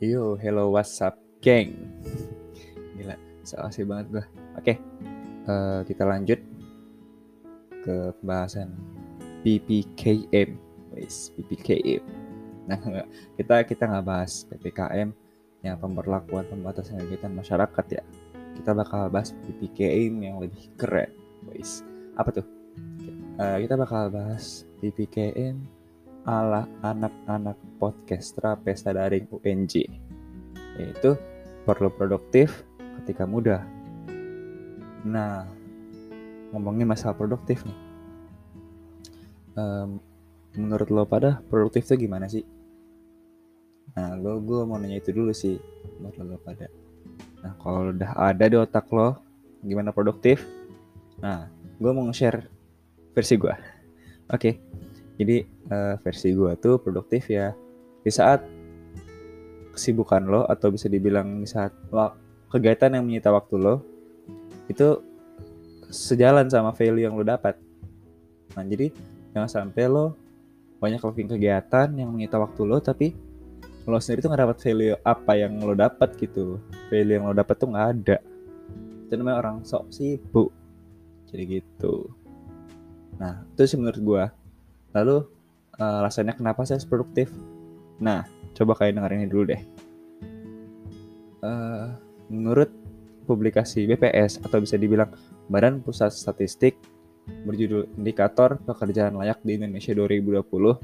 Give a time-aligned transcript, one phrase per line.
[0.00, 1.12] Yo, hello, what's up,
[1.44, 1.76] geng?
[2.96, 4.24] Gila, asik banget gue.
[4.56, 4.74] Oke,
[5.44, 6.40] eh, kita lanjut
[7.84, 8.72] ke pembahasan
[9.44, 10.56] PPKM.
[10.96, 12.00] Wis, PPKM.
[12.64, 12.80] Nah,
[13.36, 15.12] kita kita nggak bahas PPKM
[15.68, 18.02] yang pemberlakuan pembatasan kegiatan masyarakat ya.
[18.56, 21.12] Kita bakal bahas PPKM yang lebih keren.
[21.52, 21.84] Wis,
[22.16, 22.46] apa tuh?
[23.36, 25.60] Eh, kita bakal bahas PPKM
[26.28, 29.88] ala anak-anak podcastra pesta daring UNJ
[30.76, 31.16] yaitu
[31.64, 32.64] perlu produktif
[33.00, 33.64] ketika muda.
[35.04, 35.48] Nah,
[36.52, 37.78] ngomongin masalah produktif nih.
[39.56, 40.00] Em,
[40.56, 42.44] menurut lo pada produktif tuh gimana sih?
[43.96, 45.56] Nah, gue gue mau nanya itu dulu sih
[45.98, 46.68] menurut lo pada.
[47.40, 49.20] Nah, kalau udah ada di otak lo
[49.64, 50.44] gimana produktif?
[51.20, 51.48] Nah,
[51.80, 52.44] gue mau nge-share
[53.12, 53.54] versi gue.
[54.30, 54.62] Oke,
[55.20, 57.52] jadi eh, versi gue tuh produktif ya
[58.00, 58.40] di saat
[59.76, 61.76] kesibukan lo atau bisa dibilang di saat
[62.48, 63.84] kegiatan yang menyita waktu lo
[64.72, 65.04] itu
[65.90, 67.58] sejalan sama value yang lo dapat.
[68.54, 68.94] Nah, jadi
[69.34, 70.14] jangan sampai lo
[70.80, 73.12] banyak lakuin kegiatan yang menyita waktu lo tapi
[73.84, 76.62] lo sendiri tuh nggak dapat value apa yang lo dapat gitu.
[76.88, 78.18] Value yang lo dapat tuh nggak ada.
[79.06, 80.50] Itu namanya orang sok sibuk.
[81.28, 82.08] Jadi gitu.
[83.18, 84.24] Nah, itu sih menurut gua.
[84.96, 85.16] Lalu
[85.78, 87.30] eh, alasannya kenapa saya produktif?
[88.00, 88.24] Nah,
[88.56, 89.62] coba kalian dengerin ini dulu deh.
[91.40, 91.86] Eh,
[92.28, 92.70] menurut
[93.24, 95.10] publikasi BPS atau bisa dibilang
[95.46, 96.74] Badan Pusat Statistik
[97.46, 100.74] berjudul Indikator Pekerjaan Layak di Indonesia 2020,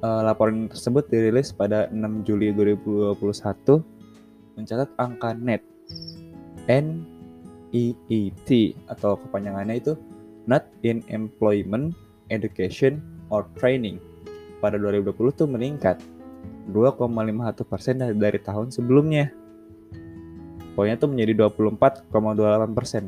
[0.00, 3.84] eh, laporan tersebut dirilis pada 6 Juli 2021
[4.56, 5.60] mencatat angka net
[6.66, 8.50] NEET
[8.88, 9.92] atau kepanjangannya itu
[10.46, 11.92] Not in Employment,
[12.28, 13.98] Education, or Training
[14.58, 16.00] pada 2020 tuh meningkat
[16.70, 19.30] 2,51 persen dari, tahun sebelumnya.
[20.74, 23.04] Poinnya tuh menjadi 24,28 persen.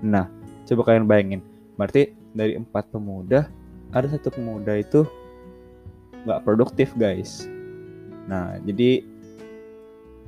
[0.00, 0.30] Nah,
[0.64, 1.40] coba kalian bayangin,
[1.76, 3.52] berarti dari empat pemuda
[3.92, 5.04] ada satu pemuda itu
[6.24, 7.44] nggak produktif guys.
[8.24, 9.04] Nah, jadi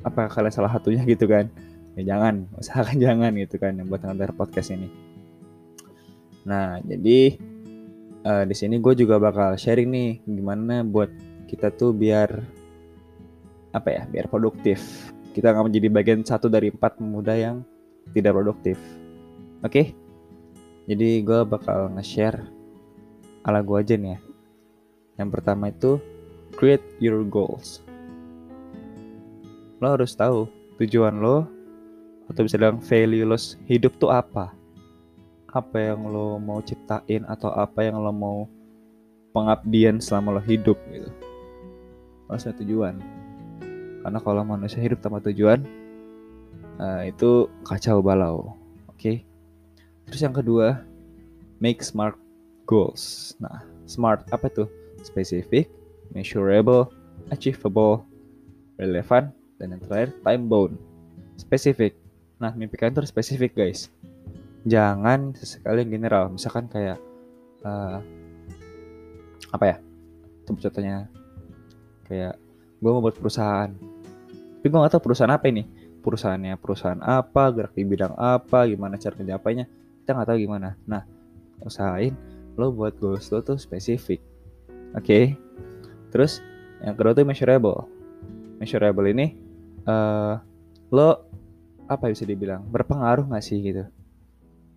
[0.04, 1.48] apa kalian salah satunya gitu kan?
[1.94, 4.90] Ya jangan, usahakan jangan gitu kan yang buat dengar podcast ini.
[6.44, 7.40] Nah, jadi
[8.24, 11.12] eh, di sini gue juga bakal sharing nih gimana buat
[11.46, 12.40] kita tuh biar
[13.76, 14.80] apa ya, biar produktif.
[15.34, 17.66] Kita nggak menjadi bagian satu dari empat pemuda yang
[18.14, 18.78] tidak produktif.
[19.66, 19.92] Oke?
[20.84, 22.44] Jadi gue bakal nge-share
[23.44, 24.18] ala gue aja nih ya.
[25.20, 25.98] Yang pertama itu
[26.54, 27.82] create your goals.
[29.82, 30.46] Lo harus tahu
[30.78, 31.46] tujuan lo
[32.30, 33.36] atau bisa bilang value lo
[33.68, 34.63] hidup tuh apa
[35.54, 38.50] apa yang lo mau ciptain atau apa yang lo mau
[39.30, 41.06] pengabdian selama lo hidup gitu.
[42.26, 42.98] Lo ada tujuan.
[44.02, 45.62] Karena kalau manusia hidup tanpa tujuan,
[46.82, 48.58] eh, itu kacau balau.
[48.90, 49.22] Oke.
[50.10, 50.82] Terus yang kedua,
[51.62, 52.18] make smart
[52.66, 53.32] goals.
[53.38, 54.68] Nah, smart apa tuh?
[55.06, 55.70] Specific,
[56.12, 56.90] measurable,
[57.30, 58.04] achievable,
[58.76, 59.30] relevant,
[59.62, 60.74] dan yang terakhir time bound.
[61.38, 61.94] Spesifik.
[62.42, 63.88] Nah, mimpi harus spesifik guys
[64.64, 66.32] jangan sesekali general.
[66.32, 66.98] Misalkan kayak
[67.62, 67.98] eh,
[69.52, 69.76] apa ya?
[70.48, 71.08] Contohnya.
[72.04, 72.36] Kayak
[72.80, 73.72] gue mau buat perusahaan.
[74.60, 75.64] Tapi gue gak tahu perusahaan apa ini.
[76.04, 79.64] Perusahaannya perusahaan apa gerak di bidang apa gimana cara mencapainya
[80.04, 80.76] kita nggak tahu gimana.
[80.84, 81.00] Nah
[81.64, 82.12] usahain
[82.60, 84.20] lo buat goals lo tuh spesifik.
[84.92, 85.32] Oke?
[86.12, 86.44] Terus
[86.84, 87.88] yang kedua tuh measurable.
[88.60, 89.32] Measurable ini
[89.88, 90.34] eh
[90.92, 91.08] lo
[91.88, 93.88] apa bisa dibilang berpengaruh nggak sih gitu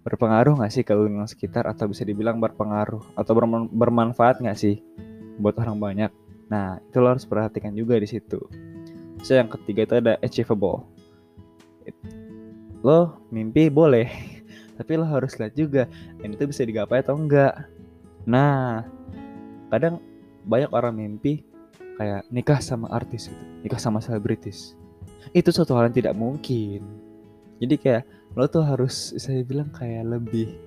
[0.08, 1.68] berpengaruh nggak sih ke lingkungan sekitar?
[1.68, 3.20] Atau bisa dibilang berpengaruh?
[3.20, 4.80] Atau berman- bermanfaat nggak sih
[5.36, 6.12] buat orang banyak?
[6.48, 8.40] Nah itu lo harus perhatikan juga di situ.
[9.20, 10.88] So yang ketiga itu ada achievable.
[12.80, 14.08] Lo mimpi boleh
[14.80, 15.84] tapi lo harus lihat juga
[16.22, 17.66] dan itu bisa digapai atau enggak
[18.28, 18.86] nah
[19.72, 20.04] kadang
[20.44, 21.48] banyak orang mimpi
[21.98, 24.78] kayak nikah sama artis gitu nikah sama selebritis.
[25.36, 26.86] Itu suatu hal yang tidak mungkin.
[27.58, 28.04] Jadi kayak
[28.36, 30.58] lo tuh harus saya bilang kayak lebih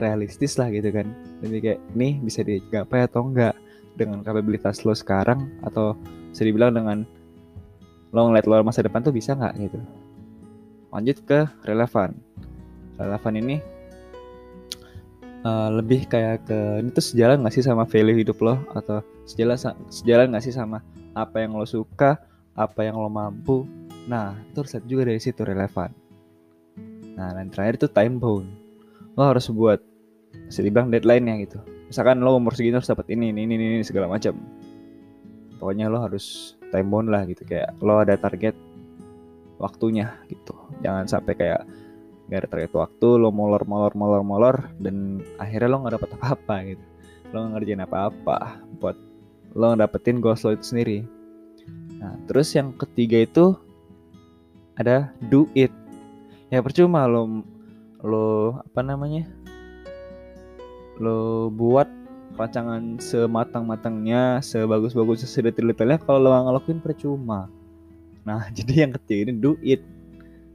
[0.00, 1.10] realistis lah gitu kan.
[1.44, 3.56] Lebih kayak nih bisa digapai atau enggak?
[3.92, 5.92] Dengan kapabilitas lo sekarang atau
[6.32, 7.04] bisa dibilang dengan
[8.12, 9.80] lo ngeliat lo masa depan tuh bisa nggak gitu.
[10.92, 12.16] Lanjut ke relevan.
[12.96, 13.56] Relevan ini
[15.44, 18.56] eh, lebih kayak ke ini tuh sejalan nggak sih sama value hidup lo?
[18.72, 19.60] Atau sejalan
[19.92, 20.80] sejalan nggak sih sama
[21.12, 22.16] apa yang lo suka
[22.56, 23.68] apa yang lo mampu?
[24.08, 26.01] Nah itu harus juga dari situ relevan
[27.18, 28.48] Nah, dan terakhir itu time bound.
[29.16, 29.80] Lo harus buat
[30.48, 31.60] bisa dibilang deadline nya gitu.
[31.88, 34.32] Misalkan lo umur segini harus dapat ini, ini, ini, ini segala macam.
[35.60, 38.56] Pokoknya lo harus time bound lah gitu kayak lo ada target
[39.60, 41.62] waktunya gitu jangan sampai kayak
[42.26, 46.26] gak ada target waktu lo molor molor molor molor dan akhirnya lo nggak dapet apa
[46.34, 46.84] apa gitu
[47.30, 48.36] lo nggak ngerjain apa apa
[48.80, 48.96] buat
[49.52, 50.98] lo dapetin goals lo itu sendiri
[52.00, 53.54] nah terus yang ketiga itu
[54.80, 55.70] ada do it
[56.52, 57.40] ya percuma lo
[58.04, 59.24] lo apa namanya
[61.00, 61.88] lo buat
[62.36, 67.48] rancangan sematang-matangnya, sebagus-bagusnya, sedetail-detailnya kalau lo ngelakuin percuma.
[68.24, 69.82] Nah, jadi yang ketiga ini do it.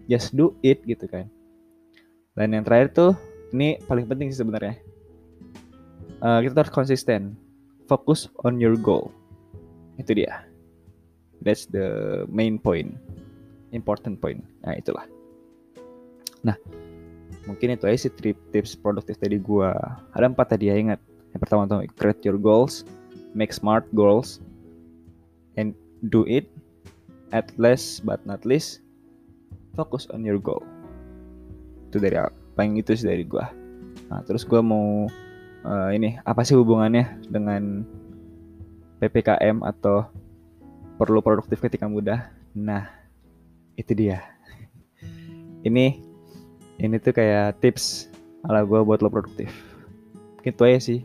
[0.08, 1.28] Just do it gitu kan.
[2.38, 3.12] Dan yang terakhir tuh,
[3.52, 4.80] ini paling penting sih sebenarnya.
[6.24, 7.36] Uh, kita harus konsisten.
[7.86, 9.12] Focus on your goal.
[10.00, 10.48] Itu dia.
[11.44, 12.96] That's the main point.
[13.76, 14.42] Important point.
[14.64, 15.17] Nah, itulah.
[16.48, 16.56] Nah,
[17.44, 18.12] mungkin itu aja sih
[18.56, 19.76] tips produktif tadi gua.
[20.16, 21.04] Ada empat tadi ya, ingat
[21.36, 22.88] yang pertama tuh create your goals,
[23.36, 24.40] make smart goals,
[25.60, 25.76] and
[26.08, 26.48] do it.
[27.36, 28.80] At last but not least,
[29.76, 30.64] focus on your goal.
[31.92, 32.16] Itu dari
[32.56, 33.52] paling itu sih dari gua.
[34.08, 35.12] Nah, terus gua mau
[35.68, 37.84] uh, ini apa sih hubungannya dengan
[39.04, 40.08] PPKM atau
[40.96, 42.32] perlu produktif ketika muda?
[42.56, 42.88] Nah,
[43.76, 44.24] itu dia.
[45.68, 46.07] ini
[46.78, 48.10] ini tuh kayak tips
[48.46, 49.50] ala gue buat lo produktif.
[50.46, 51.00] Gitu aja sih.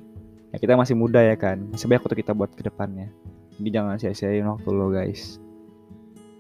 [0.53, 1.65] Ya kita masih muda ya kan.
[1.73, 3.09] Masih banyak waktu kita buat ke depannya.
[3.57, 5.41] Jadi jangan sia-siain waktu lo guys.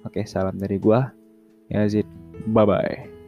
[0.04, 1.10] Oke salam dari gua.
[1.72, 2.04] Yazid
[2.52, 3.21] bye bye